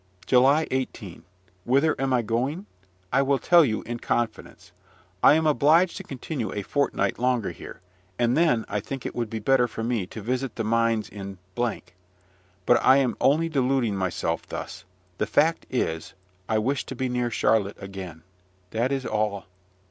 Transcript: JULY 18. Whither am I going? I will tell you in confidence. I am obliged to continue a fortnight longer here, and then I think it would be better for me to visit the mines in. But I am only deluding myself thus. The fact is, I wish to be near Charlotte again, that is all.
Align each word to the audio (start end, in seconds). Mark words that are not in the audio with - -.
JULY 0.25 0.67
18. 0.71 1.21
Whither 1.63 1.93
am 2.01 2.11
I 2.11 2.23
going? 2.23 2.65
I 3.13 3.21
will 3.21 3.37
tell 3.37 3.63
you 3.63 3.83
in 3.83 3.99
confidence. 3.99 4.71
I 5.21 5.33
am 5.35 5.45
obliged 5.45 5.95
to 5.97 6.03
continue 6.03 6.51
a 6.51 6.63
fortnight 6.63 7.19
longer 7.19 7.51
here, 7.51 7.81
and 8.17 8.35
then 8.35 8.65
I 8.67 8.79
think 8.79 9.05
it 9.05 9.13
would 9.13 9.29
be 9.29 9.37
better 9.37 9.67
for 9.67 9.83
me 9.83 10.07
to 10.07 10.19
visit 10.19 10.55
the 10.55 10.63
mines 10.63 11.07
in. 11.07 11.37
But 11.55 12.81
I 12.83 12.97
am 12.97 13.15
only 13.21 13.47
deluding 13.47 13.95
myself 13.95 14.47
thus. 14.49 14.85
The 15.19 15.27
fact 15.27 15.67
is, 15.69 16.15
I 16.49 16.57
wish 16.57 16.83
to 16.85 16.95
be 16.95 17.07
near 17.07 17.29
Charlotte 17.29 17.77
again, 17.79 18.23
that 18.71 18.91
is 18.91 19.05
all. 19.05 19.45